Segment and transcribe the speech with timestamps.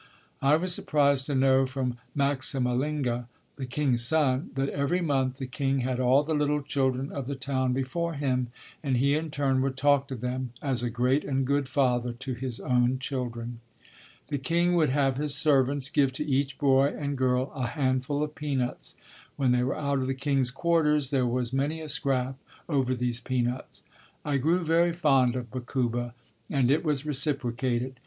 [0.41, 5.81] I was surprised to know from Maxamalinge, the king's son, that every month the king
[5.81, 8.47] had all the little children of the town before him
[8.81, 12.33] and he in turn would talk to them, as a great and good father to
[12.33, 13.61] his own children.
[14.29, 18.33] The king would have his servants give to each boy and girl a handful of
[18.33, 18.95] peanuts.
[19.35, 22.37] When they were out of the king's quarters there was many a scrap
[22.67, 23.83] over these peanuts.
[24.25, 26.15] I grew very fond of Bakuba
[26.49, 27.99] and it was reciprocated.